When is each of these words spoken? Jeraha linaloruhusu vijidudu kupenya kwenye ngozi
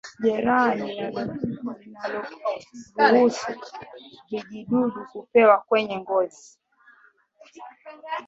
Jeraha 0.23 0.71
linaloruhusu 0.77 3.49
vijidudu 4.29 4.99
kupenya 5.11 5.55
kwenye 5.67 5.95
ngozi 6.01 6.47